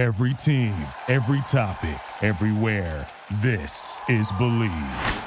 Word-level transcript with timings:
Every 0.00 0.32
team, 0.32 0.74
every 1.08 1.42
topic, 1.42 2.00
everywhere. 2.22 3.06
This 3.42 4.00
is 4.08 4.32
Bleav. 4.32 5.24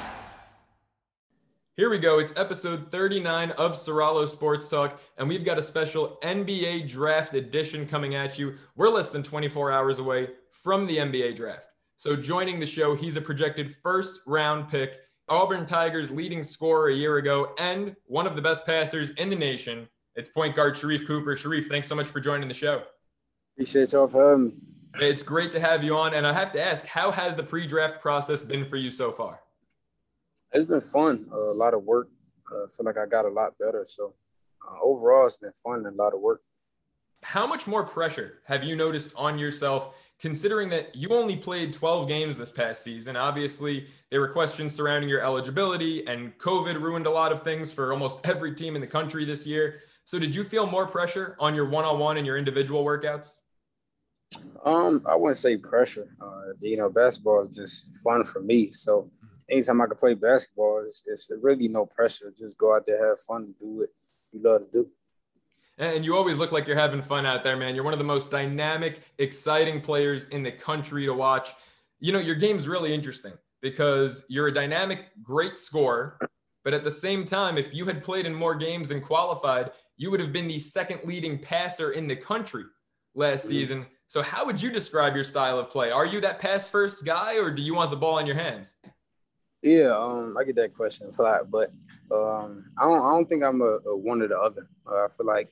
Here 1.76 1.88
we 1.88 2.00
go. 2.00 2.18
It's 2.18 2.36
episode 2.36 2.90
39 2.90 3.52
of 3.52 3.74
Soralo 3.74 4.28
Sports 4.28 4.68
Talk, 4.68 5.00
and 5.16 5.28
we've 5.28 5.44
got 5.44 5.58
a 5.58 5.62
special 5.62 6.18
NBA 6.24 6.88
Draft 6.88 7.34
edition 7.34 7.86
coming 7.86 8.16
at 8.16 8.36
you. 8.36 8.54
We're 8.74 8.88
less 8.88 9.10
than 9.10 9.22
24 9.22 9.70
hours 9.70 10.00
away 10.00 10.30
from 10.50 10.88
the 10.88 10.96
NBA 10.96 11.36
Draft. 11.36 11.66
So, 11.94 12.16
joining 12.16 12.58
the 12.58 12.66
show, 12.66 12.96
he's 12.96 13.16
a 13.16 13.20
projected 13.20 13.76
first 13.80 14.22
round 14.26 14.68
pick, 14.68 14.98
Auburn 15.28 15.66
Tigers 15.66 16.10
leading 16.10 16.42
scorer 16.42 16.88
a 16.88 16.96
year 16.96 17.18
ago, 17.18 17.54
and 17.60 17.94
one 18.06 18.26
of 18.26 18.34
the 18.34 18.42
best 18.42 18.66
passers 18.66 19.12
in 19.12 19.30
the 19.30 19.36
nation. 19.36 19.86
It's 20.16 20.30
point 20.30 20.56
guard 20.56 20.74
Sharife 20.74 21.06
Cooper. 21.06 21.36
Sharife, 21.36 21.68
thanks 21.68 21.86
so 21.86 21.94
much 21.94 22.08
for 22.08 22.18
joining 22.18 22.48
the 22.48 22.54
show. 22.54 22.82
Appreciate 23.54 23.92
y'all 23.92 24.08
for 24.08 24.30
having 24.30 24.46
me. 24.46 24.52
It's 24.96 25.22
great 25.22 25.52
to 25.52 25.60
have 25.60 25.84
you 25.84 25.96
on. 25.96 26.12
And 26.14 26.26
I 26.26 26.32
have 26.32 26.50
to 26.52 26.60
ask, 26.60 26.86
how 26.86 27.12
has 27.12 27.36
the 27.36 27.42
pre 27.44 27.68
draft 27.68 28.00
process 28.00 28.42
been 28.42 28.64
for 28.64 28.76
you 28.76 28.90
so 28.90 29.12
far? 29.12 29.40
It's 30.52 30.66
been 30.66 30.80
fun. 30.80 31.28
Uh, 31.32 31.52
a 31.52 31.54
lot 31.54 31.72
of 31.72 31.84
work. 31.84 32.08
Uh, 32.50 32.64
I 32.64 32.66
feel 32.66 32.84
like 32.84 32.98
I 32.98 33.06
got 33.06 33.24
a 33.24 33.28
lot 33.28 33.56
better. 33.58 33.84
So 33.86 34.14
uh, 34.68 34.82
overall, 34.82 35.24
it's 35.24 35.36
been 35.36 35.52
fun 35.52 35.86
and 35.86 35.98
a 35.98 36.02
lot 36.02 36.14
of 36.14 36.20
work. 36.20 36.42
How 37.22 37.46
much 37.46 37.68
more 37.68 37.84
pressure 37.84 38.40
have 38.44 38.64
you 38.64 38.74
noticed 38.74 39.12
on 39.16 39.38
yourself, 39.38 39.94
considering 40.18 40.68
that 40.70 40.94
you 40.96 41.10
only 41.10 41.36
played 41.36 41.72
12 41.72 42.08
games 42.08 42.36
this 42.36 42.50
past 42.50 42.82
season? 42.82 43.16
Obviously, 43.16 43.86
there 44.10 44.20
were 44.20 44.28
questions 44.28 44.74
surrounding 44.74 45.08
your 45.08 45.22
eligibility, 45.22 46.04
and 46.08 46.36
COVID 46.38 46.80
ruined 46.80 47.06
a 47.06 47.10
lot 47.10 47.30
of 47.30 47.44
things 47.44 47.72
for 47.72 47.92
almost 47.92 48.26
every 48.26 48.52
team 48.52 48.74
in 48.74 48.80
the 48.80 48.86
country 48.86 49.24
this 49.24 49.46
year. 49.46 49.80
So, 50.06 50.18
did 50.18 50.34
you 50.34 50.42
feel 50.42 50.66
more 50.66 50.86
pressure 50.86 51.36
on 51.38 51.54
your 51.54 51.68
one 51.68 51.84
on 51.84 52.00
one 52.00 52.16
and 52.16 52.26
your 52.26 52.36
individual 52.36 52.84
workouts? 52.84 53.36
Um, 54.64 55.02
I 55.06 55.14
wouldn't 55.14 55.36
say 55.36 55.56
pressure. 55.56 56.16
Uh, 56.20 56.52
you 56.60 56.76
know, 56.76 56.88
basketball 56.88 57.42
is 57.42 57.54
just 57.54 58.02
fun 58.02 58.24
for 58.24 58.40
me. 58.40 58.72
So 58.72 59.10
anytime 59.50 59.80
I 59.80 59.86
can 59.86 59.96
play 59.96 60.14
basketball, 60.14 60.82
it's, 60.84 61.04
it's 61.06 61.28
really 61.42 61.68
no 61.68 61.86
pressure. 61.86 62.32
Just 62.36 62.58
go 62.58 62.74
out 62.74 62.86
there, 62.86 63.08
have 63.08 63.20
fun, 63.20 63.54
do 63.60 63.66
what 63.66 63.88
you 64.32 64.40
love 64.42 64.62
to 64.62 64.72
do. 64.72 64.88
And 65.76 66.04
you 66.04 66.16
always 66.16 66.38
look 66.38 66.52
like 66.52 66.66
you're 66.66 66.78
having 66.78 67.02
fun 67.02 67.26
out 67.26 67.42
there, 67.42 67.56
man. 67.56 67.74
You're 67.74 67.84
one 67.84 67.92
of 67.92 67.98
the 67.98 68.04
most 68.04 68.30
dynamic, 68.30 69.00
exciting 69.18 69.80
players 69.80 70.28
in 70.28 70.42
the 70.42 70.52
country 70.52 71.04
to 71.06 71.12
watch. 71.12 71.50
You 71.98 72.12
know, 72.12 72.20
your 72.20 72.36
game's 72.36 72.68
really 72.68 72.94
interesting 72.94 73.32
because 73.60 74.24
you're 74.28 74.48
a 74.48 74.54
dynamic, 74.54 75.06
great 75.22 75.58
scorer. 75.58 76.18
But 76.62 76.74
at 76.74 76.84
the 76.84 76.90
same 76.90 77.26
time, 77.26 77.58
if 77.58 77.74
you 77.74 77.86
had 77.86 78.04
played 78.04 78.24
in 78.24 78.34
more 78.34 78.54
games 78.54 78.90
and 78.90 79.02
qualified, 79.02 79.72
you 79.96 80.10
would 80.10 80.20
have 80.20 80.32
been 80.32 80.48
the 80.48 80.58
second 80.58 81.00
leading 81.04 81.38
passer 81.38 81.90
in 81.90 82.06
the 82.06 82.16
country 82.16 82.64
last 83.14 83.44
mm-hmm. 83.44 83.50
season. 83.50 83.86
So, 84.06 84.22
how 84.22 84.44
would 84.46 84.60
you 84.60 84.70
describe 84.70 85.14
your 85.14 85.24
style 85.24 85.58
of 85.58 85.70
play? 85.70 85.90
Are 85.90 86.06
you 86.06 86.20
that 86.20 86.38
pass 86.38 86.68
first 86.68 87.04
guy, 87.04 87.38
or 87.38 87.50
do 87.50 87.62
you 87.62 87.74
want 87.74 87.90
the 87.90 87.96
ball 87.96 88.18
in 88.18 88.26
your 88.26 88.36
hands? 88.36 88.74
Yeah, 89.62 89.96
um, 89.96 90.36
I 90.38 90.44
get 90.44 90.56
that 90.56 90.74
question 90.74 91.10
a 91.18 91.22
lot, 91.22 91.50
but 91.50 91.72
um, 92.12 92.66
I 92.78 92.84
don't. 92.84 92.98
I 92.98 93.10
don't 93.10 93.26
think 93.26 93.42
I'm 93.42 93.60
a, 93.62 93.78
a 93.88 93.96
one 93.96 94.22
or 94.22 94.28
the 94.28 94.38
other. 94.38 94.68
Uh, 94.86 95.04
I 95.04 95.08
feel 95.08 95.26
like 95.26 95.50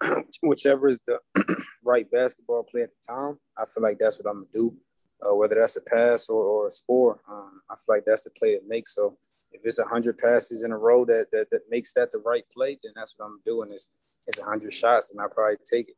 whichever 0.42 0.88
is 0.88 0.98
the 1.06 1.18
right 1.84 2.08
basketball 2.10 2.62
play 2.62 2.82
at 2.82 2.90
the 2.90 3.12
time, 3.12 3.38
I 3.56 3.64
feel 3.64 3.82
like 3.82 3.98
that's 3.98 4.22
what 4.22 4.30
I'm 4.30 4.44
gonna 4.44 4.46
do. 4.54 4.74
Uh, 5.20 5.34
whether 5.34 5.56
that's 5.56 5.76
a 5.76 5.80
pass 5.80 6.28
or, 6.28 6.44
or 6.44 6.68
a 6.68 6.70
score, 6.70 7.20
um, 7.28 7.60
I 7.68 7.74
feel 7.74 7.96
like 7.96 8.04
that's 8.06 8.22
the 8.22 8.30
play 8.30 8.54
that 8.54 8.68
makes. 8.68 8.94
So 8.94 9.18
if 9.50 9.62
it's 9.64 9.80
hundred 9.80 10.18
passes 10.18 10.62
in 10.62 10.70
a 10.70 10.78
row 10.78 11.04
that, 11.06 11.26
that 11.32 11.50
that 11.50 11.62
makes 11.68 11.92
that 11.94 12.12
the 12.12 12.18
right 12.18 12.44
play, 12.54 12.78
then 12.82 12.92
that's 12.94 13.16
what 13.18 13.26
I'm 13.26 13.40
doing. 13.44 13.72
Is 13.72 13.88
it's 14.26 14.38
hundred 14.38 14.72
shots, 14.72 15.10
and 15.10 15.20
I 15.20 15.24
probably 15.26 15.56
take 15.68 15.88
it. 15.88 15.96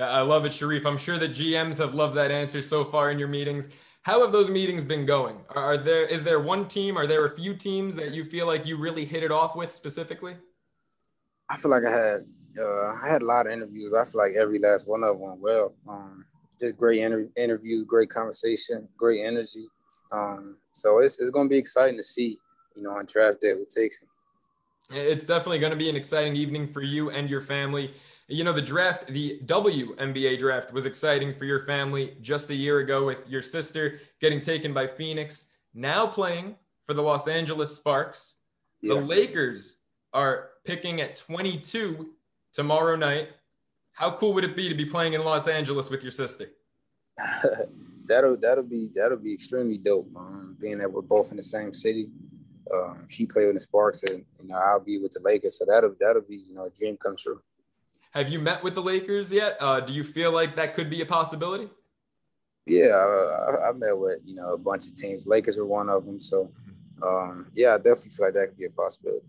I 0.00 0.22
love 0.22 0.46
it, 0.46 0.52
Sharife. 0.52 0.86
I'm 0.86 0.96
sure 0.96 1.18
that 1.18 1.32
GMs 1.32 1.78
have 1.78 1.94
loved 1.94 2.16
that 2.16 2.30
answer 2.30 2.62
so 2.62 2.84
far 2.84 3.10
in 3.10 3.18
your 3.18 3.28
meetings. 3.28 3.68
How 4.02 4.22
have 4.22 4.32
those 4.32 4.48
meetings 4.48 4.84
been 4.84 5.06
going? 5.06 5.36
Are 5.50 5.76
there 5.76 6.04
is 6.06 6.24
there 6.24 6.40
one 6.40 6.66
team? 6.66 6.96
Are 6.96 7.06
there 7.06 7.26
a 7.26 7.36
few 7.36 7.54
teams 7.54 7.94
that 7.96 8.12
you 8.12 8.24
feel 8.24 8.46
like 8.46 8.66
you 8.66 8.76
really 8.76 9.04
hit 9.04 9.22
it 9.22 9.30
off 9.30 9.54
with 9.54 9.72
specifically? 9.72 10.36
I 11.48 11.56
feel 11.56 11.70
like 11.70 11.84
I 11.84 11.90
had 11.90 12.24
uh, 12.58 12.94
I 13.02 13.08
had 13.08 13.22
a 13.22 13.26
lot 13.26 13.46
of 13.46 13.52
interviews. 13.52 13.92
I 13.94 14.04
feel 14.04 14.20
like 14.20 14.32
every 14.34 14.58
last 14.58 14.88
one 14.88 15.04
of 15.04 15.18
them 15.18 15.20
went 15.20 15.40
well. 15.40 15.74
Um, 15.88 16.24
just 16.58 16.76
great 16.76 17.00
inter- 17.00 17.28
interviews, 17.36 17.84
great 17.86 18.10
conversation, 18.10 18.88
great 18.96 19.24
energy. 19.24 19.66
Um, 20.10 20.56
so 20.72 20.98
it's 20.98 21.20
it's 21.20 21.30
going 21.30 21.48
to 21.48 21.52
be 21.52 21.58
exciting 21.58 21.96
to 21.96 22.02
see, 22.02 22.38
you 22.74 22.82
know, 22.82 22.92
on 22.92 23.06
draft 23.06 23.40
day 23.40 23.50
who 23.50 23.66
takes 23.68 24.00
me. 24.02 24.08
It's 24.90 25.24
definitely 25.24 25.58
going 25.58 25.72
to 25.72 25.78
be 25.78 25.88
an 25.88 25.96
exciting 25.96 26.36
evening 26.36 26.72
for 26.72 26.82
you 26.82 27.10
and 27.10 27.30
your 27.30 27.40
family. 27.40 27.94
You 28.28 28.44
know, 28.44 28.52
the 28.52 28.62
draft, 28.62 29.12
the 29.12 29.40
WNBA 29.44 30.38
draft 30.38 30.72
was 30.72 30.86
exciting 30.86 31.34
for 31.34 31.44
your 31.44 31.64
family 31.64 32.16
just 32.20 32.50
a 32.50 32.54
year 32.54 32.78
ago 32.78 33.04
with 33.04 33.28
your 33.28 33.42
sister 33.42 34.00
getting 34.20 34.40
taken 34.40 34.72
by 34.72 34.86
Phoenix, 34.86 35.50
now 35.74 36.06
playing 36.06 36.56
for 36.86 36.94
the 36.94 37.02
Los 37.02 37.28
Angeles 37.28 37.76
Sparks. 37.76 38.36
Yeah. 38.80 38.94
The 38.94 39.00
Lakers 39.00 39.82
are 40.12 40.50
picking 40.64 41.00
at 41.00 41.16
22 41.16 42.10
tomorrow 42.52 42.96
night. 42.96 43.30
How 43.92 44.12
cool 44.12 44.32
would 44.34 44.44
it 44.44 44.56
be 44.56 44.68
to 44.68 44.74
be 44.74 44.86
playing 44.86 45.12
in 45.14 45.24
Los 45.24 45.48
Angeles 45.48 45.90
with 45.90 46.02
your 46.02 46.12
sister? 46.12 46.48
that'll 48.06 48.36
that'll 48.36 48.64
be 48.64 48.88
that'll 48.94 49.18
be 49.18 49.34
extremely 49.34 49.78
dope. 49.78 50.08
Um, 50.16 50.56
being 50.60 50.78
that 50.78 50.90
we're 50.90 51.02
both 51.02 51.30
in 51.30 51.36
the 51.36 51.42
same 51.42 51.72
city, 51.72 52.08
um, 52.72 53.06
she 53.08 53.26
played 53.26 53.46
with 53.46 53.56
the 53.56 53.60
Sparks, 53.60 54.02
and 54.04 54.24
you 54.40 54.48
know 54.48 54.56
I'll 54.56 54.80
be 54.80 54.98
with 54.98 55.12
the 55.12 55.20
Lakers, 55.20 55.58
so 55.58 55.64
that'll 55.66 55.94
that'll 56.00 56.22
be 56.22 56.36
you 56.36 56.54
know 56.54 56.64
a 56.64 56.70
dream 56.70 56.96
come 56.96 57.16
true. 57.16 57.40
Have 58.12 58.28
you 58.28 58.38
met 58.38 58.62
with 58.62 58.74
the 58.74 58.82
Lakers 58.82 59.32
yet? 59.32 59.56
Uh, 59.60 59.80
do 59.80 59.92
you 59.92 60.04
feel 60.04 60.32
like 60.32 60.54
that 60.56 60.74
could 60.74 60.90
be 60.90 61.00
a 61.00 61.06
possibility? 61.06 61.68
Yeah, 62.66 62.94
I, 62.94 63.70
I, 63.70 63.72
met 63.72 63.98
with 63.98 64.18
you 64.24 64.36
know 64.36 64.52
a 64.52 64.58
bunch 64.58 64.86
of 64.86 64.94
teams. 64.94 65.26
Lakers 65.26 65.58
are 65.58 65.66
one 65.66 65.88
of 65.88 66.04
them. 66.04 66.18
So 66.18 66.52
um, 67.02 67.46
yeah, 67.54 67.74
I 67.74 67.78
definitely 67.78 68.10
feel 68.10 68.26
like 68.26 68.34
that 68.34 68.48
could 68.48 68.58
be 68.58 68.66
a 68.66 68.70
possibility. 68.70 69.26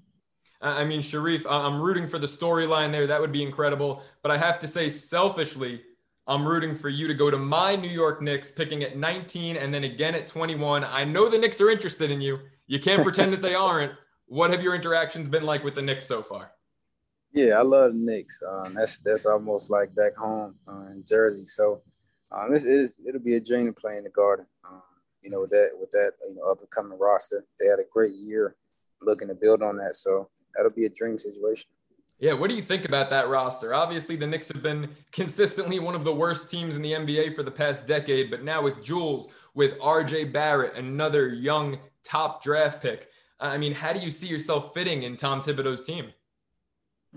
I 0.61 0.85
mean, 0.85 1.01
Sharife, 1.01 1.45
I'm 1.49 1.81
rooting 1.81 2.07
for 2.07 2.19
the 2.19 2.27
storyline 2.27 2.91
there. 2.91 3.05
That 3.07 3.19
would 3.19 3.33
be 3.33 3.43
incredible. 3.43 4.01
But 4.21 4.31
I 4.31 4.37
have 4.37 4.59
to 4.59 4.67
say, 4.67 4.89
selfishly, 4.89 5.81
I'm 6.25 6.47
rooting 6.47 6.73
for 6.73 6.87
you 6.87 7.07
to 7.07 7.13
go 7.13 7.29
to 7.29 7.37
my 7.37 7.75
New 7.75 7.89
York 7.89 8.21
Knicks, 8.21 8.49
picking 8.49 8.81
at 8.81 8.95
19 8.95 9.57
and 9.57 9.73
then 9.73 9.83
again 9.83 10.15
at 10.15 10.25
21. 10.25 10.85
I 10.85 11.03
know 11.03 11.27
the 11.27 11.37
Knicks 11.37 11.59
are 11.59 11.69
interested 11.69 12.11
in 12.11 12.21
you. 12.21 12.39
You 12.67 12.79
can't 12.79 13.03
pretend 13.03 13.33
that 13.33 13.41
they 13.41 13.55
aren't. 13.55 13.91
What 14.27 14.51
have 14.51 14.63
your 14.63 14.73
interactions 14.73 15.27
been 15.27 15.43
like 15.43 15.65
with 15.65 15.75
the 15.75 15.81
Knicks 15.81 16.05
so 16.05 16.21
far? 16.21 16.51
Yeah, 17.33 17.55
I 17.55 17.63
love 17.63 17.93
the 17.93 17.99
Knicks. 17.99 18.39
Um, 18.47 18.75
that's 18.75 18.99
that's 18.99 19.25
almost 19.25 19.71
like 19.71 19.93
back 19.95 20.15
home 20.15 20.55
uh, 20.67 20.91
in 20.91 21.03
Jersey. 21.07 21.45
So 21.45 21.81
um, 22.31 22.51
this 22.51 22.65
is 22.65 22.99
it'll 23.07 23.21
be 23.21 23.35
a 23.35 23.41
dream 23.41 23.65
to 23.65 23.73
play 23.73 23.97
in 23.97 24.03
the 24.03 24.09
Garden. 24.11 24.45
Um, 24.69 24.81
you 25.23 25.31
know, 25.31 25.41
with 25.41 25.49
that 25.49 25.71
with 25.79 25.89
that 25.91 26.11
you 26.27 26.35
know 26.35 26.51
up 26.51 26.59
and 26.59 26.69
coming 26.69 26.97
roster, 26.97 27.43
they 27.59 27.67
had 27.67 27.79
a 27.79 27.89
great 27.91 28.13
year, 28.13 28.55
looking 29.01 29.27
to 29.29 29.33
build 29.35 29.63
on 29.63 29.77
that. 29.77 29.95
So 29.95 30.29
that'll 30.55 30.71
be 30.71 30.85
a 30.85 30.89
dream 30.89 31.17
situation. 31.17 31.69
Yeah, 32.19 32.33
what 32.33 32.49
do 32.49 32.55
you 32.55 32.61
think 32.61 32.85
about 32.85 33.09
that 33.09 33.27
roster? 33.27 33.73
Obviously, 33.73 34.15
the 34.15 34.27
Knicks 34.27 34.47
have 34.49 34.61
been 34.61 34.89
consistently 35.11 35.79
one 35.79 35.95
of 35.95 36.03
the 36.03 36.13
worst 36.13 36.49
teams 36.51 36.75
in 36.75 36.83
the 36.83 36.91
NBA 36.91 37.35
for 37.35 37.41
the 37.41 37.51
past 37.51 37.87
decade, 37.87 38.29
but 38.29 38.43
now 38.43 38.61
with 38.61 38.83
Jules, 38.83 39.27
with 39.55 39.77
RJ 39.79 40.31
Barrett, 40.31 40.75
another 40.75 41.29
young 41.29 41.79
top 42.03 42.43
draft 42.43 42.81
pick. 42.81 43.09
I 43.39 43.57
mean, 43.57 43.73
how 43.73 43.91
do 43.91 43.99
you 43.99 44.11
see 44.11 44.27
yourself 44.27 44.73
fitting 44.73 45.03
in 45.03 45.17
Tom 45.17 45.41
Thibodeau's 45.41 45.81
team? 45.81 46.13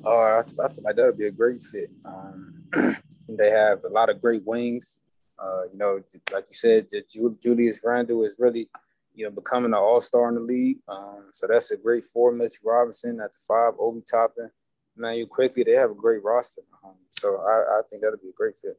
Oh, 0.04 0.18
I, 0.18 0.40
I 0.40 0.68
feel 0.68 0.84
like 0.84 0.96
that 0.96 1.06
would 1.06 1.18
be 1.18 1.26
a 1.26 1.30
great 1.30 1.60
fit. 1.60 1.90
Um, 2.04 2.64
they 3.28 3.50
have 3.50 3.84
a 3.84 3.88
lot 3.88 4.10
of 4.10 4.20
great 4.20 4.46
wings. 4.46 5.00
Uh, 5.38 5.64
you 5.72 5.78
know, 5.78 6.00
like 6.32 6.44
you 6.48 6.54
said, 6.54 6.86
Julius 7.42 7.82
Randle 7.84 8.24
is 8.24 8.38
really, 8.40 8.68
you 9.14 9.24
know, 9.24 9.30
becoming 9.30 9.72
an 9.72 9.74
all-star 9.74 10.28
in 10.28 10.34
the 10.34 10.40
league. 10.40 10.78
Um, 10.88 11.26
so 11.32 11.46
that's 11.46 11.70
a 11.70 11.76
great 11.76 12.04
four. 12.04 12.32
Mitch 12.32 12.54
Robinson 12.64 13.20
at 13.20 13.32
the 13.32 13.38
five, 13.46 13.72
Obi 13.78 14.02
Toppin, 14.10 14.50
you 14.96 15.26
Quickley. 15.26 15.64
They 15.64 15.72
have 15.72 15.90
a 15.90 15.94
great 15.94 16.22
roster. 16.22 16.62
Um, 16.84 16.94
so 17.10 17.36
I, 17.36 17.78
I 17.78 17.80
think 17.88 18.02
that'll 18.02 18.18
be 18.18 18.28
a 18.28 18.32
great 18.32 18.56
fit. 18.56 18.78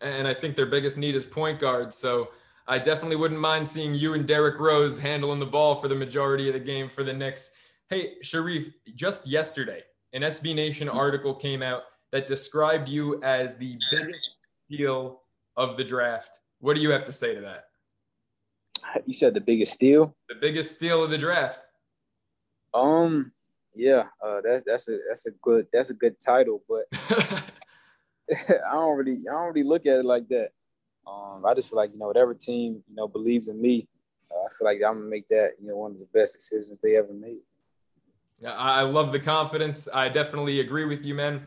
And 0.00 0.28
I 0.28 0.34
think 0.34 0.56
their 0.56 0.66
biggest 0.66 0.98
need 0.98 1.14
is 1.14 1.24
point 1.24 1.60
guard. 1.60 1.94
So 1.94 2.28
I 2.68 2.78
definitely 2.78 3.16
wouldn't 3.16 3.40
mind 3.40 3.66
seeing 3.66 3.94
you 3.94 4.14
and 4.14 4.26
Derrick 4.26 4.58
Rose 4.58 4.98
handling 4.98 5.40
the 5.40 5.46
ball 5.46 5.76
for 5.76 5.88
the 5.88 5.94
majority 5.94 6.48
of 6.48 6.54
the 6.54 6.60
game 6.60 6.88
for 6.88 7.04
the 7.04 7.12
Knicks. 7.12 7.52
Hey, 7.88 8.16
Sharife, 8.22 8.72
just 8.94 9.26
yesterday, 9.26 9.84
an 10.12 10.22
SB 10.22 10.54
Nation 10.54 10.88
article 10.88 11.34
came 11.34 11.62
out 11.62 11.82
that 12.12 12.26
described 12.26 12.88
you 12.88 13.20
as 13.22 13.56
the 13.56 13.76
biggest 13.90 14.30
steal 14.66 15.22
of 15.56 15.76
the 15.76 15.84
draft. 15.84 16.38
What 16.60 16.76
do 16.76 16.82
you 16.82 16.90
have 16.90 17.04
to 17.04 17.12
say 17.12 17.34
to 17.34 17.40
that? 17.42 17.64
You 19.04 19.12
said 19.12 19.34
the 19.34 19.40
biggest 19.40 19.72
steal? 19.72 20.16
The 20.28 20.36
biggest 20.36 20.76
steal 20.76 21.04
of 21.04 21.10
the 21.10 21.18
draft. 21.18 21.66
Um, 22.72 23.32
yeah, 23.74 24.04
uh, 24.24 24.40
that's 24.42 24.62
that's 24.62 24.88
a 24.88 24.98
that's 25.08 25.26
a 25.26 25.30
good 25.42 25.66
that's 25.72 25.90
a 25.90 25.94
good 25.94 26.18
title, 26.20 26.62
but 26.68 26.84
I 28.30 28.72
don't 28.72 28.96
really 28.96 29.18
I 29.28 29.32
don't 29.32 29.48
really 29.48 29.62
look 29.62 29.86
at 29.86 29.98
it 29.98 30.04
like 30.04 30.28
that. 30.28 30.50
Um, 31.06 31.44
I 31.46 31.54
just 31.54 31.70
feel 31.70 31.76
like 31.76 31.92
you 31.92 31.98
know 31.98 32.06
whatever 32.06 32.34
team 32.34 32.82
you 32.88 32.94
know 32.94 33.06
believes 33.06 33.48
in 33.48 33.60
me, 33.60 33.86
uh, 34.30 34.44
I 34.44 34.48
feel 34.58 34.66
like 34.66 34.78
I'm 34.86 34.98
gonna 34.98 35.10
make 35.10 35.28
that 35.28 35.52
you 35.60 35.68
know 35.68 35.76
one 35.76 35.92
of 35.92 35.98
the 35.98 36.08
best 36.12 36.34
decisions 36.34 36.78
they 36.78 36.96
ever 36.96 37.12
made. 37.12 37.40
I 38.44 38.82
love 38.82 39.12
the 39.12 39.20
confidence. 39.20 39.88
I 39.92 40.08
definitely 40.08 40.60
agree 40.60 40.84
with 40.84 41.04
you, 41.04 41.14
man. 41.14 41.46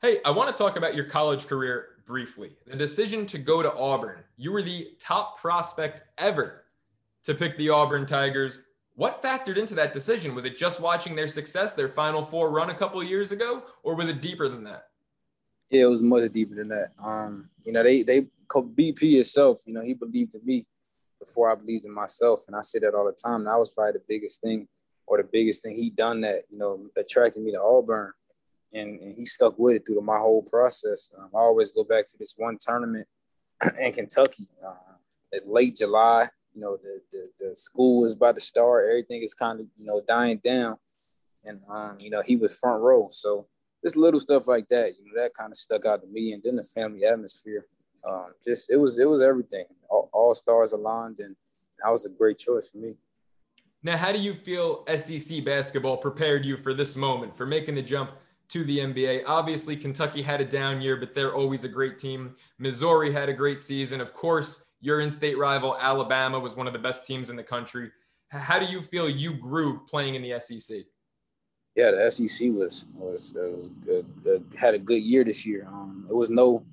Hey, 0.00 0.18
I 0.24 0.30
want 0.30 0.54
to 0.54 0.62
talk 0.62 0.76
about 0.76 0.94
your 0.94 1.04
college 1.04 1.46
career 1.46 1.88
briefly. 2.06 2.56
The 2.66 2.76
decision 2.76 3.26
to 3.26 3.38
go 3.38 3.62
to 3.62 3.74
Auburn. 3.74 4.20
You 4.36 4.52
were 4.52 4.62
the 4.62 4.92
top 4.98 5.40
prospect 5.40 6.02
ever 6.18 6.64
to 7.24 7.34
pick 7.34 7.56
the 7.56 7.70
Auburn 7.70 8.06
Tigers. 8.06 8.62
What 8.94 9.22
factored 9.22 9.56
into 9.56 9.74
that 9.74 9.92
decision? 9.92 10.34
Was 10.34 10.44
it 10.44 10.56
just 10.56 10.80
watching 10.80 11.14
their 11.14 11.28
success, 11.28 11.74
their 11.74 11.88
Final 11.88 12.24
Four 12.24 12.50
run 12.50 12.70
a 12.70 12.74
couple 12.74 13.02
years 13.02 13.32
ago, 13.32 13.62
or 13.82 13.94
was 13.94 14.08
it 14.08 14.20
deeper 14.20 14.48
than 14.48 14.64
that? 14.64 14.88
Yeah, 15.70 15.82
it 15.82 15.86
was 15.86 16.02
much 16.02 16.30
deeper 16.32 16.54
than 16.56 16.68
that. 16.68 16.92
Um, 17.02 17.48
you 17.64 17.72
know, 17.72 17.82
they 17.82 18.02
they 18.02 18.22
BP 18.52 19.18
itself. 19.18 19.62
You 19.66 19.72
know, 19.72 19.82
he 19.82 19.94
believed 19.94 20.34
in 20.34 20.44
me 20.44 20.66
before 21.20 21.50
I 21.50 21.54
believed 21.54 21.84
in 21.84 21.92
myself, 21.92 22.44
and 22.48 22.56
I 22.56 22.60
say 22.60 22.80
that 22.80 22.94
all 22.94 23.06
the 23.06 23.12
time. 23.12 23.44
That 23.44 23.58
was 23.58 23.70
probably 23.70 23.92
the 23.92 24.04
biggest 24.08 24.40
thing, 24.40 24.66
or 25.10 25.18
the 25.18 25.28
biggest 25.30 25.62
thing 25.62 25.74
he 25.74 25.90
done 25.90 26.20
that 26.20 26.44
you 26.50 26.58
know 26.58 26.86
attracted 26.96 27.42
me 27.42 27.52
to 27.52 27.60
Auburn, 27.60 28.12
and, 28.72 29.00
and 29.00 29.14
he 29.14 29.24
stuck 29.24 29.58
with 29.58 29.76
it 29.76 29.82
through 29.86 30.00
my 30.00 30.18
whole 30.18 30.42
process. 30.42 31.10
Um, 31.18 31.30
I 31.34 31.38
always 31.38 31.72
go 31.72 31.84
back 31.84 32.06
to 32.06 32.18
this 32.18 32.34
one 32.38 32.56
tournament 32.60 33.06
in 33.80 33.92
Kentucky, 33.92 34.46
uh, 34.64 34.74
late 35.44 35.76
July 35.76 36.28
you 36.54 36.60
know 36.60 36.76
the, 36.76 37.00
the 37.10 37.30
the 37.38 37.56
school 37.56 38.02
was 38.02 38.14
about 38.14 38.34
to 38.34 38.40
start. 38.40 38.88
Everything 38.88 39.22
is 39.22 39.34
kind 39.34 39.60
of 39.60 39.66
you 39.76 39.86
know 39.86 40.00
dying 40.06 40.40
down. 40.42 40.76
And 41.44 41.60
um 41.70 41.96
you 41.98 42.10
know 42.10 42.22
he 42.22 42.36
was 42.36 42.58
front 42.58 42.82
row. 42.82 43.08
So 43.10 43.46
just 43.82 43.96
little 43.96 44.20
stuff 44.20 44.46
like 44.46 44.68
that 44.68 44.92
you 44.98 45.04
know 45.04 45.22
that 45.22 45.34
kind 45.34 45.50
of 45.50 45.56
stuck 45.56 45.86
out 45.86 46.02
to 46.02 46.08
me. 46.08 46.32
And 46.32 46.42
then 46.42 46.56
the 46.56 46.62
family 46.62 47.04
atmosphere 47.04 47.66
um 48.08 48.32
just 48.44 48.70
it 48.70 48.76
was 48.76 48.98
it 48.98 49.08
was 49.08 49.22
everything. 49.22 49.66
All, 49.88 50.08
all 50.12 50.34
stars 50.34 50.72
aligned 50.72 51.20
and 51.20 51.36
that 51.82 51.90
was 51.90 52.06
a 52.06 52.10
great 52.10 52.38
choice 52.38 52.70
for 52.70 52.78
me 52.78 52.96
now 53.82 53.96
how 53.96 54.12
do 54.12 54.18
you 54.18 54.34
feel 54.34 54.84
SEC 54.96 55.44
basketball 55.44 55.96
prepared 55.96 56.44
you 56.44 56.56
for 56.56 56.74
this 56.74 56.96
moment 56.96 57.36
for 57.36 57.46
making 57.46 57.74
the 57.74 57.82
jump 57.82 58.10
to 58.50 58.64
the 58.64 58.78
NBA. 58.78 59.22
Obviously, 59.26 59.76
Kentucky 59.76 60.22
had 60.22 60.40
a 60.40 60.44
down 60.44 60.80
year, 60.80 60.96
but 60.96 61.14
they're 61.14 61.34
always 61.34 61.64
a 61.64 61.68
great 61.68 61.98
team. 61.98 62.34
Missouri 62.58 63.12
had 63.12 63.28
a 63.28 63.32
great 63.32 63.62
season. 63.62 64.00
Of 64.00 64.12
course, 64.12 64.66
your 64.80 65.00
in-state 65.00 65.38
rival 65.38 65.76
Alabama 65.78 66.38
was 66.38 66.56
one 66.56 66.66
of 66.66 66.72
the 66.72 66.78
best 66.78 67.06
teams 67.06 67.30
in 67.30 67.36
the 67.36 67.44
country. 67.44 67.90
How 68.28 68.58
do 68.58 68.66
you 68.66 68.82
feel 68.82 69.08
you 69.08 69.34
grew 69.34 69.80
playing 69.86 70.16
in 70.16 70.22
the 70.22 70.38
SEC? 70.40 70.78
Yeah, 71.76 71.92
the 71.92 72.10
SEC 72.10 72.48
was 72.50 72.86
was, 72.94 73.32
was 73.36 73.70
good, 73.84 74.06
good, 74.24 74.44
had 74.58 74.74
a 74.74 74.78
good 74.78 75.02
year 75.02 75.22
this 75.22 75.46
year. 75.46 75.66
Um, 75.68 76.06
it 76.10 76.14
was 76.14 76.28
no 76.28 76.64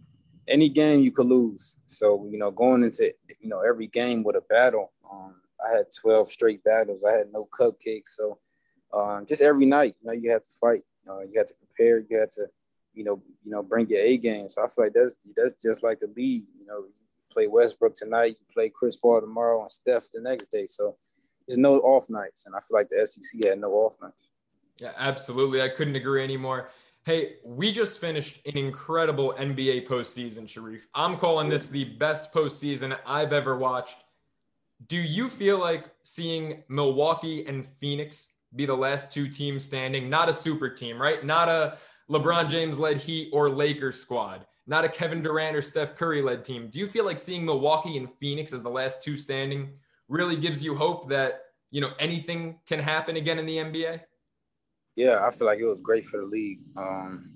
any 0.47 0.69
game 0.69 1.01
you 1.01 1.11
could 1.11 1.27
lose. 1.27 1.77
So 1.85 2.27
you 2.31 2.39
know, 2.39 2.49
going 2.49 2.83
into 2.83 3.13
you 3.39 3.49
know 3.49 3.61
every 3.61 3.87
game 3.87 4.23
with 4.23 4.35
a 4.35 4.41
battle. 4.41 4.91
Um, 5.11 5.35
I 5.67 5.77
had 5.77 5.87
12 6.01 6.27
straight 6.27 6.63
battles. 6.63 7.03
I 7.03 7.13
had 7.13 7.31
no 7.31 7.47
cupcakes. 7.57 8.09
So 8.09 8.39
um, 8.93 9.25
just 9.27 9.41
every 9.41 9.65
night, 9.65 9.95
you 10.01 10.07
know, 10.07 10.13
you 10.13 10.31
had 10.31 10.43
to 10.43 10.49
fight. 10.49 10.83
Uh, 11.09 11.21
you 11.21 11.37
had 11.37 11.47
to 11.47 11.53
prepare. 11.55 11.99
You 12.09 12.19
had 12.19 12.31
to, 12.31 12.47
you 12.93 13.03
know, 13.03 13.21
you 13.43 13.51
know, 13.51 13.63
bring 13.63 13.87
your 13.87 13.99
A 13.99 14.17
game. 14.17 14.49
So 14.49 14.63
I 14.63 14.67
feel 14.67 14.85
like 14.85 14.93
that's 14.93 15.17
that's 15.35 15.55
just 15.55 15.83
like 15.83 15.99
the 15.99 16.11
league. 16.15 16.45
You 16.59 16.65
know, 16.65 16.79
you 16.79 16.93
play 17.31 17.47
Westbrook 17.47 17.93
tonight, 17.95 18.37
you 18.39 18.45
play 18.53 18.69
Chris 18.69 18.97
Paul 18.97 19.21
tomorrow, 19.21 19.61
and 19.61 19.71
Steph 19.71 20.09
the 20.11 20.21
next 20.21 20.51
day. 20.51 20.65
So 20.65 20.97
there's 21.47 21.57
no 21.57 21.79
off 21.79 22.09
nights, 22.09 22.45
and 22.45 22.55
I 22.55 22.59
feel 22.59 22.77
like 22.77 22.89
the 22.89 23.05
SEC 23.05 23.45
had 23.45 23.59
no 23.59 23.71
off 23.71 23.95
nights. 24.01 24.31
Yeah, 24.81 24.91
absolutely. 24.97 25.61
I 25.61 25.69
couldn't 25.69 25.95
agree 25.95 26.23
anymore. 26.23 26.69
Hey, 27.05 27.37
we 27.43 27.71
just 27.71 27.99
finished 27.99 28.41
an 28.45 28.57
incredible 28.57 29.33
NBA 29.39 29.87
postseason, 29.87 30.43
Sharife. 30.43 30.81
I'm 30.93 31.17
calling 31.17 31.47
this 31.47 31.69
the 31.69 31.85
best 31.85 32.33
postseason 32.33 32.97
I've 33.05 33.31
ever 33.31 33.57
watched. 33.57 33.97
Do 34.85 34.97
you 34.97 35.27
feel 35.27 35.59
like 35.59 35.89
seeing 36.03 36.63
Milwaukee 36.69 37.45
and 37.47 37.67
Phoenix 37.79 38.35
be 38.55 38.65
the 38.65 38.77
last 38.77 39.11
two 39.11 39.27
teams 39.27 39.65
standing? 39.65 40.09
Not 40.09 40.29
a 40.29 40.33
super 40.33 40.69
team, 40.69 41.01
right? 41.01 41.25
Not 41.25 41.49
a 41.49 41.77
LeBron 42.09 42.49
James 42.49 42.77
led 42.77 42.97
Heat 42.97 43.29
or 43.33 43.49
Lakers 43.49 43.99
squad 43.99 44.45
not 44.67 44.83
a 44.83 44.89
Kevin 44.89 45.23
Durant 45.23 45.55
or 45.55 45.61
Steph 45.61 45.95
Curry 45.95 46.21
led 46.21 46.43
team. 46.43 46.67
Do 46.67 46.79
you 46.79 46.87
feel 46.87 47.05
like 47.05 47.19
seeing 47.19 47.45
Milwaukee 47.45 47.97
and 47.97 48.09
Phoenix 48.19 48.51
as 48.51 48.61
the 48.61 48.69
last 48.69 49.01
two 49.01 49.15
standing 49.15 49.69
really 50.09 50.35
gives 50.35 50.63
you 50.63 50.75
hope 50.75 51.09
that, 51.09 51.41
you 51.71 51.79
know, 51.79 51.91
anything 51.99 52.59
can 52.67 52.79
happen 52.79 53.15
again 53.15 53.39
in 53.39 53.45
the 53.45 53.57
NBA? 53.57 54.01
Yeah, 54.97 55.25
I 55.25 55.31
feel 55.31 55.47
like 55.47 55.59
it 55.59 55.65
was 55.65 55.81
great 55.81 56.05
for 56.05 56.19
the 56.19 56.25
league. 56.25 56.59
Um, 56.75 57.29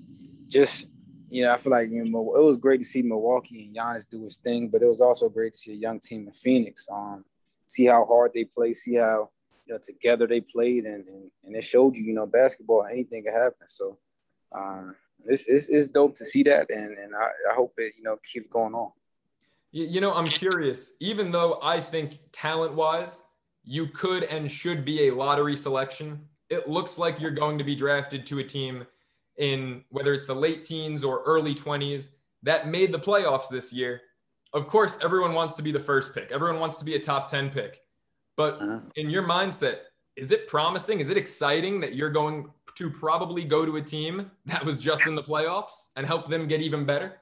just, 0.47 0.87
you 1.29 1.43
know, 1.43 1.53
I 1.53 1.57
feel 1.57 1.71
like 1.71 1.89
you 1.89 2.03
know, 2.03 2.35
it 2.35 2.43
was 2.43 2.57
great 2.57 2.79
to 2.79 2.85
see 2.85 3.01
Milwaukee 3.01 3.63
and 3.63 3.75
Giannis 3.75 4.09
do 4.09 4.23
his 4.23 4.37
thing, 4.37 4.67
but 4.67 4.81
it 4.81 4.87
was 4.87 4.99
also 4.99 5.29
great 5.29 5.53
to 5.53 5.57
see 5.57 5.71
a 5.71 5.75
young 5.75 5.99
team 5.99 6.27
in 6.27 6.33
Phoenix. 6.33 6.87
Um, 6.91 7.23
see 7.71 7.85
how 7.85 8.05
hard 8.05 8.31
they 8.33 8.43
play, 8.43 8.73
see 8.73 8.95
how 8.95 9.29
you 9.65 9.73
know 9.73 9.79
together 9.81 10.27
they 10.27 10.41
played, 10.41 10.85
and 10.85 11.07
and, 11.07 11.31
and 11.45 11.55
it 11.55 11.63
showed 11.63 11.95
you, 11.95 12.05
you 12.05 12.13
know, 12.13 12.25
basketball 12.25 12.85
anything 12.85 13.23
can 13.23 13.33
happen. 13.33 13.67
So 13.67 13.97
um, 14.51 14.95
it's, 15.25 15.47
it's, 15.47 15.69
it's 15.69 15.87
dope 15.87 16.15
to 16.15 16.25
see 16.25 16.43
that, 16.43 16.69
and, 16.69 16.97
and 16.97 17.15
I, 17.15 17.29
I 17.51 17.55
hope 17.55 17.73
it 17.77 17.93
you 17.97 18.03
know 18.03 18.17
keeps 18.31 18.47
going 18.47 18.73
on. 18.73 18.91
You 19.73 20.01
know, 20.01 20.13
I'm 20.13 20.27
curious. 20.27 20.97
Even 20.99 21.31
though 21.31 21.57
I 21.63 21.79
think 21.79 22.19
talent 22.33 22.73
wise, 22.73 23.21
you 23.63 23.87
could 23.87 24.23
and 24.23 24.51
should 24.51 24.83
be 24.83 25.07
a 25.07 25.15
lottery 25.15 25.55
selection, 25.55 26.19
it 26.49 26.67
looks 26.67 26.97
like 26.97 27.21
you're 27.21 27.31
going 27.31 27.57
to 27.57 27.63
be 27.63 27.73
drafted 27.73 28.25
to 28.25 28.39
a 28.39 28.43
team 28.43 28.85
in 29.37 29.85
whether 29.87 30.13
it's 30.13 30.27
the 30.27 30.35
late 30.35 30.65
teens 30.65 31.05
or 31.05 31.23
early 31.25 31.55
20s 31.55 32.09
that 32.43 32.67
made 32.67 32.91
the 32.91 32.99
playoffs 32.99 33.47
this 33.49 33.71
year. 33.71 34.01
Of 34.53 34.67
course, 34.67 34.97
everyone 35.03 35.33
wants 35.33 35.53
to 35.55 35.63
be 35.63 35.71
the 35.71 35.79
first 35.79 36.13
pick, 36.13 36.31
everyone 36.31 36.59
wants 36.59 36.77
to 36.77 36.85
be 36.85 36.95
a 36.95 36.99
top 36.99 37.29
10 37.29 37.49
pick. 37.49 37.81
But 38.37 38.61
uh-huh. 38.61 38.79
in 38.95 39.09
your 39.09 39.23
mindset, 39.23 39.77
is 40.15 40.31
it 40.31 40.47
promising? 40.47 40.99
Is 40.99 41.09
it 41.09 41.17
exciting 41.17 41.79
that 41.81 41.95
you're 41.95 42.09
going 42.09 42.49
to 42.75 42.89
probably 42.89 43.43
go 43.43 43.65
to 43.65 43.77
a 43.77 43.81
team 43.81 44.31
that 44.45 44.63
was 44.63 44.79
just 44.79 45.07
in 45.07 45.15
the 45.15 45.23
playoffs 45.23 45.89
and 45.95 46.05
help 46.05 46.29
them 46.29 46.47
get 46.47 46.61
even 46.61 46.85
better? 46.85 47.21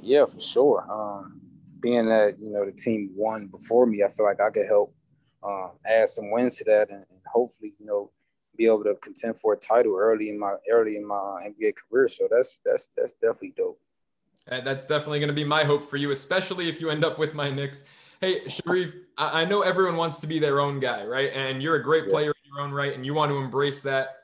Yeah, 0.00 0.26
for 0.26 0.40
sure. 0.40 0.86
Um, 0.90 1.40
being 1.80 2.06
that 2.06 2.38
you 2.40 2.50
know 2.50 2.64
the 2.64 2.72
team 2.72 3.10
won 3.14 3.46
before 3.46 3.86
me, 3.86 4.02
I 4.02 4.08
feel 4.08 4.26
like 4.26 4.40
I 4.40 4.50
could 4.50 4.66
help 4.66 4.94
um, 5.42 5.72
add 5.86 6.08
some 6.08 6.30
wins 6.30 6.56
to 6.58 6.64
that, 6.64 6.88
and, 6.88 7.04
and, 7.10 7.20
hopefully, 7.26 7.74
you 7.78 7.86
know, 7.86 8.10
be 8.56 8.66
able 8.66 8.84
to 8.84 8.94
contend 9.02 9.38
for 9.38 9.52
a 9.52 9.56
title 9.56 9.96
early 9.98 10.30
in 10.30 10.38
my 10.38 10.54
early 10.70 10.96
in 10.96 11.06
my 11.06 11.46
NBA 11.46 11.74
career. 11.76 12.08
So 12.08 12.28
that's 12.30 12.60
that's 12.64 12.88
that's 12.96 13.14
definitely 13.14 13.54
dope. 13.56 13.78
That's 14.46 14.84
definitely 14.84 15.20
going 15.20 15.28
to 15.28 15.34
be 15.34 15.44
my 15.44 15.64
hope 15.64 15.88
for 15.88 15.96
you, 15.96 16.10
especially 16.10 16.68
if 16.68 16.80
you 16.80 16.90
end 16.90 17.04
up 17.04 17.18
with 17.18 17.34
my 17.34 17.50
Knicks. 17.50 17.84
Hey, 18.20 18.40
Sharife, 18.40 18.94
I 19.18 19.44
know 19.44 19.62
everyone 19.62 19.96
wants 19.96 20.20
to 20.20 20.26
be 20.26 20.38
their 20.38 20.60
own 20.60 20.80
guy, 20.80 21.04
right? 21.04 21.30
And 21.34 21.62
you're 21.62 21.76
a 21.76 21.82
great 21.82 22.08
player 22.08 22.30
in 22.30 22.52
your 22.52 22.62
own 22.62 22.72
right, 22.72 22.94
and 22.94 23.04
you 23.04 23.14
want 23.14 23.30
to 23.30 23.38
embrace 23.38 23.82
that. 23.82 24.16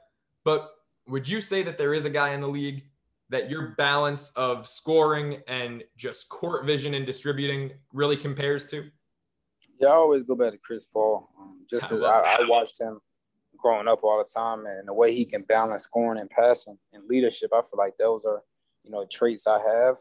But 0.44 0.70
would 1.08 1.28
you 1.28 1.40
say 1.40 1.62
that 1.62 1.78
there 1.78 1.94
is 1.94 2.04
a 2.04 2.10
guy 2.10 2.30
in 2.30 2.40
the 2.40 2.48
league 2.48 2.84
that 3.30 3.48
your 3.48 3.68
balance 3.78 4.32
of 4.32 4.66
scoring 4.66 5.42
and 5.46 5.84
just 5.96 6.28
court 6.28 6.66
vision 6.66 6.94
and 6.94 7.06
distributing 7.06 7.72
really 7.92 8.16
compares 8.16 8.66
to? 8.70 8.90
Yeah, 9.78 9.88
I 9.88 9.92
always 9.92 10.24
go 10.24 10.34
back 10.34 10.52
to 10.52 10.58
Chris 10.58 10.84
Paul. 10.84 11.30
Um, 11.40 11.64
just 11.68 11.88
because 11.88 12.04
I, 12.04 12.38
I, 12.40 12.48
watched 12.48 12.80
him 12.80 13.00
growing 13.56 13.88
up 13.88 14.00
all 14.02 14.18
the 14.18 14.28
time, 14.28 14.66
and 14.66 14.86
the 14.86 14.92
way 14.92 15.14
he 15.14 15.24
can 15.24 15.42
balance 15.42 15.84
scoring 15.84 16.20
and 16.20 16.28
passing 16.28 16.76
and 16.92 17.06
leadership, 17.08 17.50
I 17.54 17.62
feel 17.62 17.78
like 17.78 17.96
those 17.96 18.24
are, 18.24 18.42
you 18.84 18.90
know, 18.90 19.06
traits 19.10 19.46
I 19.46 19.60
have. 19.60 19.96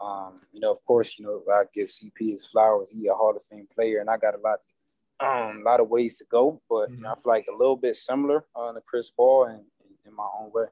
Um, 0.00 0.40
you 0.52 0.60
know, 0.60 0.70
of 0.70 0.82
course, 0.84 1.18
you 1.18 1.24
know, 1.24 1.42
I 1.52 1.64
give 1.74 1.88
CP 1.88 2.30
his 2.30 2.46
flowers. 2.46 2.92
He 2.92 3.08
a 3.08 3.14
Hall 3.14 3.34
of 3.34 3.42
Fame 3.42 3.66
player, 3.74 4.00
and 4.00 4.08
I 4.08 4.16
got 4.16 4.34
a 4.34 4.38
lot, 4.38 4.58
um, 5.20 5.60
a 5.60 5.64
lot 5.64 5.80
of 5.80 5.88
ways 5.88 6.18
to 6.18 6.24
go. 6.30 6.60
But 6.68 6.86
mm-hmm. 6.86 6.94
you 6.94 7.00
know, 7.02 7.10
I 7.10 7.14
feel 7.14 7.32
like 7.32 7.46
a 7.52 7.56
little 7.56 7.76
bit 7.76 7.96
similar 7.96 8.44
uh, 8.54 8.72
to 8.72 8.80
Chris 8.80 9.10
Paul, 9.10 9.46
and 9.46 9.64
in 10.08 10.14
my 10.14 10.26
own 10.40 10.50
way. 10.52 10.66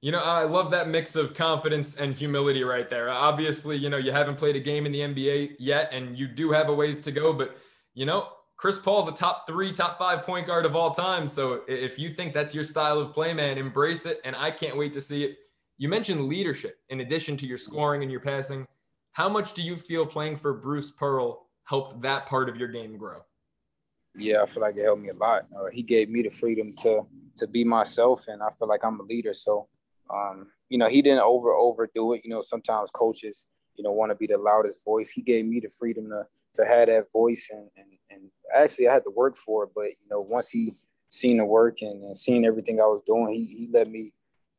You 0.00 0.10
know, 0.10 0.18
I 0.18 0.44
love 0.44 0.72
that 0.72 0.88
mix 0.88 1.14
of 1.14 1.32
confidence 1.32 1.94
and 1.96 2.14
humility 2.14 2.64
right 2.64 2.90
there. 2.90 3.08
Obviously, 3.08 3.76
you 3.76 3.88
know, 3.88 3.98
you 3.98 4.10
haven't 4.10 4.36
played 4.36 4.56
a 4.56 4.60
game 4.60 4.84
in 4.84 4.90
the 4.90 5.00
NBA 5.00 5.56
yet, 5.60 5.90
and 5.92 6.18
you 6.18 6.26
do 6.26 6.50
have 6.50 6.68
a 6.68 6.74
ways 6.74 6.98
to 7.00 7.12
go. 7.12 7.32
But, 7.32 7.56
you 7.94 8.04
know, 8.04 8.28
Chris 8.56 8.78
Paul's 8.78 9.06
a 9.06 9.12
top 9.12 9.46
three, 9.46 9.70
top 9.70 9.98
five 9.98 10.24
point 10.24 10.48
guard 10.48 10.66
of 10.66 10.74
all 10.74 10.90
time. 10.90 11.28
So 11.28 11.62
if 11.68 12.00
you 12.00 12.10
think 12.10 12.34
that's 12.34 12.52
your 12.52 12.64
style 12.64 12.98
of 12.98 13.14
play, 13.14 13.32
man, 13.32 13.58
embrace 13.58 14.04
it. 14.04 14.20
And 14.24 14.34
I 14.34 14.50
can't 14.50 14.76
wait 14.76 14.92
to 14.94 15.00
see 15.00 15.22
it. 15.22 15.38
You 15.78 15.88
mentioned 15.88 16.28
leadership 16.28 16.76
in 16.90 17.00
addition 17.00 17.36
to 17.38 17.46
your 17.46 17.58
scoring 17.58 18.02
and 18.02 18.10
your 18.10 18.20
passing. 18.20 18.66
How 19.12 19.28
much 19.28 19.52
do 19.52 19.62
you 19.62 19.76
feel 19.76 20.06
playing 20.06 20.38
for 20.38 20.52
Bruce 20.54 20.90
Pearl 20.90 21.46
helped 21.64 22.02
that 22.02 22.26
part 22.26 22.48
of 22.48 22.56
your 22.56 22.68
game 22.68 22.96
grow? 22.96 23.20
Yeah, 24.14 24.42
I 24.42 24.46
feel 24.46 24.62
like 24.62 24.76
it 24.76 24.84
helped 24.84 25.02
me 25.02 25.08
a 25.08 25.14
lot. 25.14 25.46
Uh, 25.56 25.70
he 25.72 25.82
gave 25.82 26.10
me 26.10 26.22
the 26.22 26.28
freedom 26.28 26.74
to 26.82 27.06
to 27.36 27.46
be 27.46 27.64
myself, 27.64 28.28
and 28.28 28.42
I 28.42 28.50
feel 28.50 28.68
like 28.68 28.84
I'm 28.84 29.00
a 29.00 29.04
leader. 29.04 29.32
So, 29.32 29.68
um, 30.12 30.48
you 30.68 30.76
know, 30.76 30.88
he 30.88 31.00
didn't 31.00 31.20
over 31.20 31.50
overdo 31.52 32.12
it. 32.12 32.22
You 32.24 32.30
know, 32.30 32.42
sometimes 32.42 32.90
coaches, 32.90 33.46
you 33.74 33.82
know, 33.82 33.92
want 33.92 34.10
to 34.10 34.16
be 34.16 34.26
the 34.26 34.36
loudest 34.36 34.84
voice. 34.84 35.10
He 35.10 35.22
gave 35.22 35.46
me 35.46 35.60
the 35.60 35.70
freedom 35.70 36.10
to 36.10 36.24
to 36.54 36.68
have 36.68 36.88
that 36.88 37.10
voice, 37.10 37.48
and 37.50 37.68
and 37.76 37.86
and 38.10 38.30
actually 38.54 38.88
I 38.88 38.92
had 38.92 39.04
to 39.04 39.10
work 39.10 39.36
for 39.36 39.64
it. 39.64 39.70
But 39.74 39.84
you 39.86 40.08
know, 40.10 40.20
once 40.20 40.50
he 40.50 40.74
seen 41.08 41.38
the 41.38 41.44
work 41.44 41.80
and, 41.80 42.04
and 42.04 42.16
seen 42.16 42.44
everything 42.44 42.80
I 42.80 42.86
was 42.86 43.00
doing, 43.06 43.32
he 43.32 43.44
he 43.44 43.68
let 43.72 43.88
me 43.88 44.12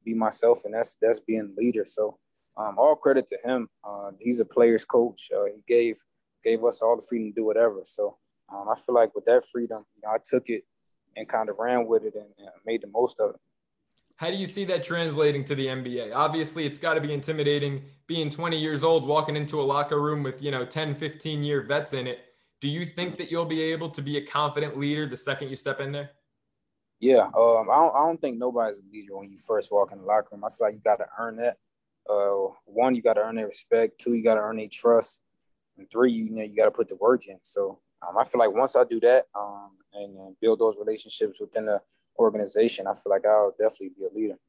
be 0.03 0.13
myself, 0.13 0.65
and 0.65 0.74
that's 0.74 0.98
that's 1.01 1.19
being 1.19 1.53
leader. 1.57 1.86
So, 1.86 2.17
um, 2.57 2.75
all 2.77 2.95
credit 2.95 3.27
to 3.27 3.38
him. 3.43 3.69
Uh, 3.83 4.12
he's 4.19 4.39
a 4.39 4.45
player's 4.45 4.86
coach. 4.86 5.31
Uh, 5.36 5.45
he 5.45 5.63
gave 5.67 5.98
gave 6.43 6.63
us 6.63 6.81
all 6.81 6.95
the 6.95 7.01
freedom 7.01 7.31
to 7.31 7.41
do 7.41 7.45
whatever. 7.45 7.81
So, 7.83 8.17
um, 8.53 8.67
I 8.69 8.75
feel 8.75 8.95
like 8.95 9.15
with 9.15 9.25
that 9.25 9.43
freedom, 9.45 9.86
you 9.95 10.01
know, 10.03 10.13
I 10.13 10.17
took 10.24 10.50
it 10.50 10.63
and 11.15 11.27
kind 11.27 11.50
of 11.50 11.57
ran 11.57 11.86
with 11.88 12.03
it 12.03 12.15
and, 12.15 12.25
and 12.38 12.50
made 12.65 12.81
the 12.81 12.88
most 12.88 13.19
of 13.19 13.31
it. 13.31 13.41
How 14.15 14.29
do 14.29 14.38
you 14.38 14.45
see 14.45 14.65
that 14.65 14.83
translating 14.83 15.43
to 15.45 15.55
the 15.55 15.67
NBA? 15.67 16.13
Obviously, 16.13 16.65
it's 16.65 16.79
got 16.79 16.93
to 16.93 17.01
be 17.01 17.13
intimidating 17.13 17.83
being 18.07 18.29
20 18.29 18.60
years 18.60 18.83
old, 18.83 19.07
walking 19.07 19.36
into 19.36 19.60
a 19.60 19.63
locker 19.63 20.00
room 20.00 20.22
with, 20.22 20.41
you 20.41 20.51
know, 20.51 20.65
10, 20.65 20.95
15 20.95 21.43
year 21.43 21.62
vets 21.63 21.93
in 21.93 22.07
it. 22.07 22.19
Do 22.62 22.69
you 22.69 22.86
think 22.86 23.17
that 23.17 23.31
you'll 23.31 23.45
be 23.45 23.62
able 23.62 23.89
to 23.89 24.01
be 24.01 24.17
a 24.17 24.25
confident 24.25 24.77
leader 24.77 25.05
the 25.07 25.17
second 25.17 25.50
you 25.50 25.55
step 25.55 25.79
in 25.81 25.91
there? 25.91 26.12
Yeah, 27.03 27.24
um, 27.36 27.69
I, 27.69 27.75
don't, 27.75 27.95
I 27.95 28.00
don't 28.05 28.22
think 28.22 28.38
nobody's 28.38 28.79
a 28.79 28.81
leader 28.89 29.17
when 29.17 29.29
you 29.29 29.36
first 29.36 29.74
walk 29.74 29.91
in 29.91 29.98
the 29.98 30.05
locker 30.05 30.29
room. 30.31 30.45
I 30.45 30.50
feel 30.50 30.67
like 30.67 30.75
you 30.75 30.81
got 30.86 31.00
to 31.00 31.05
earn 31.19 31.36
that. 31.36 31.57
Uh, 32.10 32.53
one, 32.63 32.95
you 32.95 33.01
got 33.01 33.15
to 33.15 33.19
earn 33.19 33.36
their 33.36 33.48
respect. 33.48 34.00
Two, 34.00 34.13
you 34.13 34.24
got 34.24 34.36
to 34.36 34.39
earn 34.39 34.55
their 34.55 34.69
trust. 34.72 35.19
And 35.77 35.91
three, 35.91 36.13
you 36.13 36.29
know, 36.29 36.43
you 36.43 36.55
got 36.55 36.63
to 36.63 36.72
put 36.72 36.88
the 36.88 36.95
work 36.95 37.27
in. 37.27 37.39
So 37.41 37.79
um, 38.07 38.17
I 38.17 38.24
feel 38.24 38.39
like 38.39 38.53
once 38.53 38.77
I 38.77 38.86
do 38.86 39.01
that 39.01 39.25
um, 39.38 39.72
and, 39.93 40.17
and 40.17 40.39
build 40.39 40.60
those 40.60 40.77
relationships 40.79 41.41
within 41.41 41.65
the 41.65 41.81
organization, 42.17 42.88
I 42.88 42.93
feel 42.93 43.10
like 43.10 43.25
I'll 43.25 43.53
definitely 43.60 43.91
be 43.98 44.05
a 44.05 44.17
leader. 44.17 44.39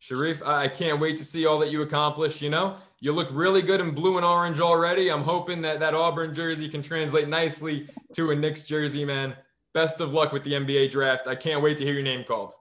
Sharife, 0.00 0.46
I 0.46 0.68
can't 0.68 1.00
wait 1.00 1.18
to 1.18 1.24
see 1.24 1.46
all 1.46 1.58
that 1.58 1.72
you 1.72 1.82
accomplish. 1.82 2.40
You 2.40 2.50
know, 2.50 2.76
you 3.00 3.10
look 3.10 3.28
really 3.32 3.60
good 3.62 3.80
in 3.80 3.90
blue 3.90 4.18
and 4.18 4.26
orange 4.26 4.60
already. 4.60 5.10
I'm 5.10 5.24
hoping 5.24 5.62
that 5.62 5.80
that 5.80 5.94
Auburn 5.94 6.32
jersey 6.32 6.68
can 6.68 6.82
translate 6.82 7.26
nicely 7.26 7.88
to 8.14 8.30
a 8.30 8.36
Knicks 8.36 8.64
jersey, 8.64 9.04
man. 9.04 9.34
Best 9.74 10.00
of 10.00 10.12
luck 10.12 10.32
with 10.32 10.44
the 10.44 10.52
NBA 10.52 10.90
draft. 10.90 11.26
I 11.26 11.34
can't 11.34 11.62
wait 11.62 11.78
to 11.78 11.84
hear 11.84 11.94
your 11.94 12.02
name 12.02 12.24
called. 12.24 12.52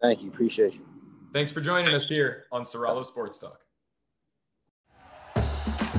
Thank 0.00 0.22
you. 0.22 0.28
Appreciate 0.28 0.74
you. 0.74 0.86
Thanks 1.32 1.50
for 1.50 1.60
joining 1.60 1.94
us 1.94 2.08
here 2.08 2.44
on 2.52 2.64
Soralo 2.64 3.06
Sports 3.06 3.38
Talk. 3.38 3.58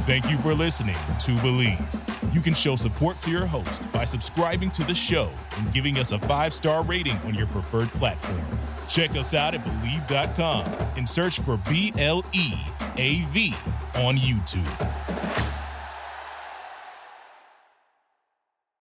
Thank 0.05 0.29
you 0.29 0.37
for 0.37 0.53
listening 0.53 0.95
to 0.95 1.31
Bleav. 1.37 2.33
You 2.35 2.41
can 2.41 2.53
show 2.53 2.75
support 2.75 3.19
to 3.21 3.31
your 3.31 3.45
host 3.45 3.89
by 3.91 4.05
subscribing 4.05 4.69
to 4.71 4.83
the 4.83 4.93
show 4.93 5.31
and 5.57 5.71
giving 5.71 5.97
us 5.97 6.11
a 6.11 6.19
five 6.19 6.53
star 6.53 6.83
rating 6.83 7.17
on 7.19 7.33
your 7.33 7.47
preferred 7.47 7.87
platform. 7.89 8.41
Check 8.87 9.11
us 9.11 9.33
out 9.33 9.55
at 9.55 9.63
Bleav.com 9.63 10.65
and 10.97 11.07
search 11.07 11.39
for 11.39 11.57
B 11.69 11.93
L 11.97 12.23
E 12.33 12.53
A 12.97 13.21
V 13.29 13.53
on 13.95 14.17
YouTube. 14.17 15.02